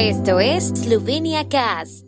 [0.00, 2.04] Esto es Slovenia Cast.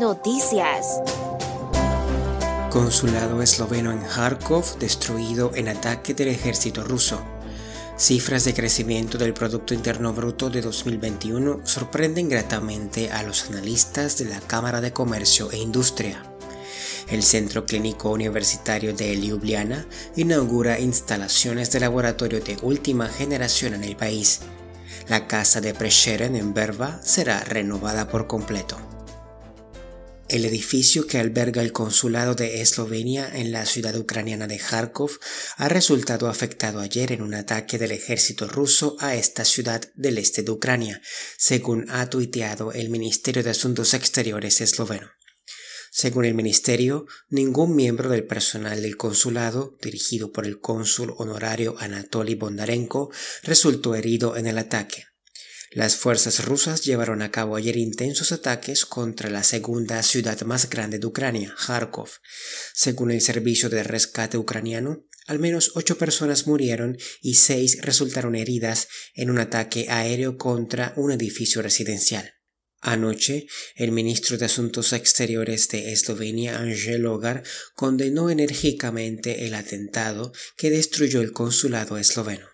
[0.00, 1.00] Noticias.
[2.70, 7.20] Consulado esloveno en Kharkov destruido en ataque del ejército ruso.
[7.96, 14.24] Cifras de crecimiento del Producto Interno Bruto de 2021 sorprenden gratamente a los analistas de
[14.24, 16.29] la Cámara de Comercio e Industria.
[17.10, 23.96] El Centro Clínico Universitario de Ljubljana inaugura instalaciones de laboratorio de última generación en el
[23.96, 24.40] país.
[25.08, 28.78] La casa de Prešeren en Berva será renovada por completo.
[30.28, 35.10] El edificio que alberga el consulado de Eslovenia en la ciudad ucraniana de Kharkov
[35.56, 40.44] ha resultado afectado ayer en un ataque del ejército ruso a esta ciudad del este
[40.44, 41.02] de Ucrania,
[41.36, 45.08] según ha tuiteado el Ministerio de Asuntos Exteriores esloveno.
[45.90, 52.36] Según el ministerio, ningún miembro del personal del consulado, dirigido por el cónsul honorario Anatoly
[52.36, 53.10] Bondarenko,
[53.42, 55.06] resultó herido en el ataque.
[55.72, 60.98] Las fuerzas rusas llevaron a cabo ayer intensos ataques contra la segunda ciudad más grande
[60.98, 62.10] de Ucrania, Kharkov.
[62.74, 68.88] Según el servicio de rescate ucraniano, al menos ocho personas murieron y seis resultaron heridas
[69.14, 72.39] en un ataque aéreo contra un edificio residencial.
[72.80, 77.42] Anoche, el ministro de Asuntos Exteriores de Eslovenia, Angel Logar,
[77.74, 82.49] condenó enérgicamente el atentado que destruyó el consulado esloveno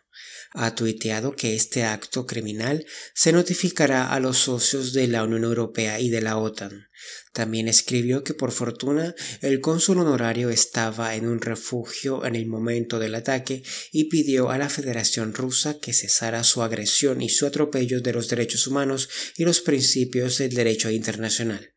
[0.57, 6.01] ha tuiteado que este acto criminal se notificará a los socios de la Unión Europea
[6.01, 6.89] y de la OTAN.
[7.33, 12.99] También escribió que por fortuna el cónsul honorario estaba en un refugio en el momento
[12.99, 13.63] del ataque
[13.93, 18.29] y pidió a la Federación Rusa que cesara su agresión y su atropello de los
[18.29, 21.76] derechos humanos y los principios del derecho internacional.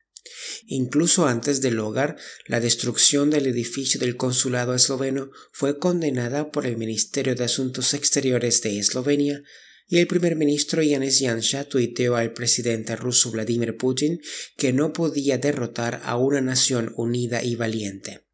[0.67, 6.77] Incluso antes del hogar, la destrucción del edificio del consulado esloveno fue condenada por el
[6.77, 9.43] Ministerio de Asuntos Exteriores de Eslovenia
[9.87, 14.21] y el primer ministro Yanis Yansha tuiteó al presidente ruso Vladimir Putin
[14.55, 18.25] que no podía derrotar a una nación unida y valiente.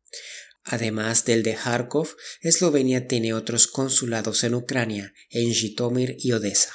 [0.66, 2.09] Además del de Kharkov,
[2.41, 6.74] Eslovenia tiene otros consulados en Ucrania, en Jitomir y Odessa.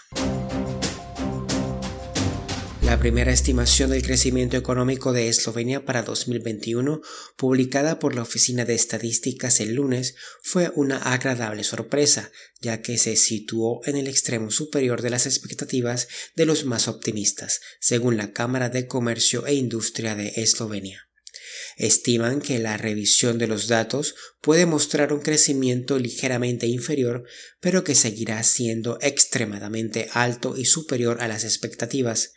[2.90, 7.00] La primera estimación del crecimiento económico de Eslovenia para 2021,
[7.36, 13.14] publicada por la Oficina de Estadísticas el lunes, fue una agradable sorpresa, ya que se
[13.14, 18.70] situó en el extremo superior de las expectativas de los más optimistas, según la Cámara
[18.70, 21.06] de Comercio e Industria de Eslovenia
[21.76, 27.24] estiman que la revisión de los datos puede mostrar un crecimiento ligeramente inferior,
[27.60, 32.34] pero que seguirá siendo extremadamente alto y superior a las expectativas.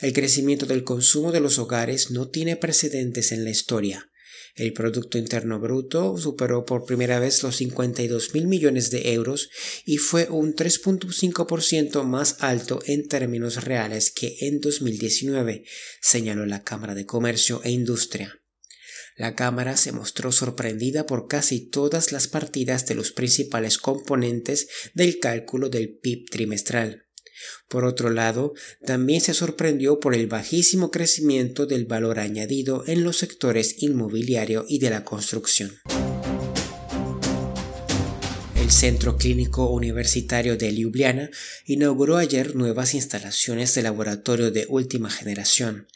[0.00, 4.10] El crecimiento del consumo de los hogares no tiene precedentes en la historia.
[4.58, 9.50] El Producto Interno Bruto superó por primera vez los 52 mil millones de euros
[9.84, 15.64] y fue un 3.5% más alto en términos reales que en 2019,
[16.00, 18.40] señaló la Cámara de Comercio e Industria.
[19.16, 25.18] La Cámara se mostró sorprendida por casi todas las partidas de los principales componentes del
[25.18, 27.07] cálculo del PIB trimestral.
[27.68, 28.54] Por otro lado,
[28.84, 34.78] también se sorprendió por el bajísimo crecimiento del valor añadido en los sectores inmobiliario y
[34.78, 35.78] de la construcción.
[38.56, 41.30] El Centro Clínico Universitario de Ljubljana
[41.64, 45.86] inauguró ayer nuevas instalaciones de laboratorio de última generación.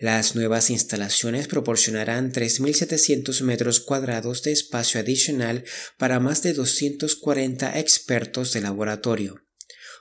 [0.00, 5.64] Las nuevas instalaciones proporcionarán 3.700 metros cuadrados de espacio adicional
[5.96, 9.47] para más de 240 expertos de laboratorio.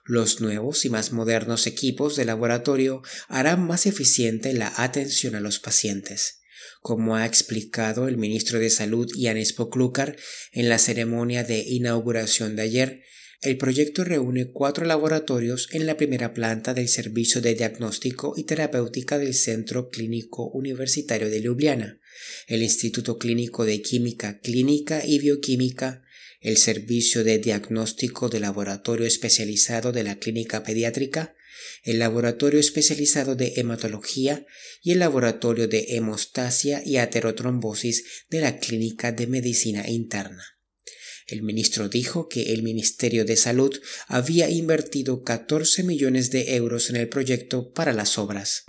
[0.07, 5.59] Los nuevos y más modernos equipos de laboratorio harán más eficiente la atención a los
[5.59, 6.40] pacientes.
[6.81, 10.16] Como ha explicado el ministro de Salud Yanis Poklukar
[10.53, 13.03] en la ceremonia de inauguración de ayer,
[13.42, 19.20] el proyecto reúne cuatro laboratorios en la primera planta del Servicio de Diagnóstico y Terapéutica
[19.20, 22.00] del Centro Clínico Universitario de Ljubljana,
[22.48, 26.04] el Instituto Clínico de Química Clínica y Bioquímica,
[26.42, 31.36] el Servicio de Diagnóstico de Laboratorio Especializado de la Clínica Pediátrica,
[31.83, 34.48] el Laboratorio Especializado de Hematología
[34.81, 40.56] y el Laboratorio de Hemostasia y Aterotrombosis de la Clínica de Medicina Interna.
[41.27, 43.77] El ministro dijo que el Ministerio de Salud
[44.07, 48.63] había invertido 14 millones de euros en el proyecto para las obras.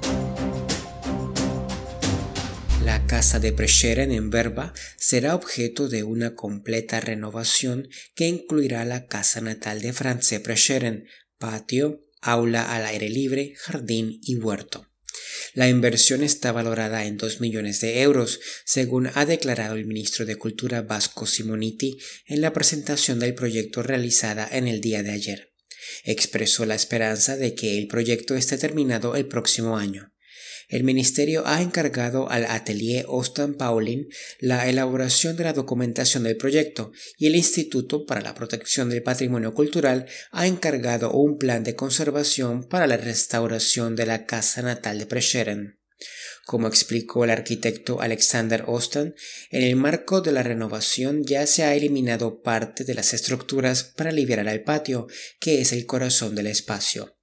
[2.84, 9.06] La casa de Prešeren en Verba será objeto de una completa renovación que incluirá la
[9.06, 11.06] casa natal de France Prešeren,
[11.38, 14.88] patio, aula al aire libre, jardín y huerto.
[15.58, 20.36] La inversión está valorada en 2 millones de euros, según ha declarado el ministro de
[20.36, 25.52] Cultura Vasco Simoniti en la presentación del proyecto realizada en el día de ayer.
[26.04, 30.12] Expresó la esperanza de que el proyecto esté terminado el próximo año.
[30.68, 34.06] El Ministerio ha encargado al Atelier Ostan Paulin
[34.38, 39.54] la elaboración de la documentación del proyecto y el Instituto para la Protección del Patrimonio
[39.54, 45.06] Cultural ha encargado un plan de conservación para la restauración de la casa natal de
[45.06, 45.78] Prešeren.
[46.44, 49.14] Como explicó el arquitecto Alexander Ostan,
[49.50, 54.12] en el marco de la renovación ya se ha eliminado parte de las estructuras para
[54.12, 55.06] liberar al patio,
[55.40, 57.17] que es el corazón del espacio.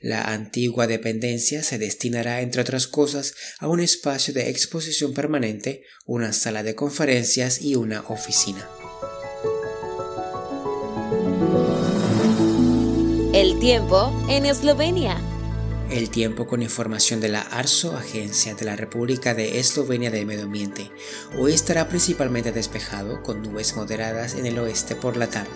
[0.00, 6.32] La antigua dependencia se destinará, entre otras cosas, a un espacio de exposición permanente, una
[6.32, 8.68] sala de conferencias y una oficina.
[13.32, 15.29] El tiempo en Eslovenia.
[15.90, 20.44] El tiempo con información de la ARSO, Agencia de la República de Eslovenia del Medio
[20.44, 20.92] Ambiente.
[21.36, 25.50] Hoy estará principalmente despejado, con nubes moderadas en el oeste por la tarde.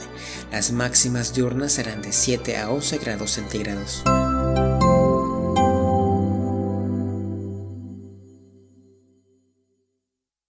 [0.51, 4.03] Las máximas diurnas serán de 7 a 11 grados centígrados.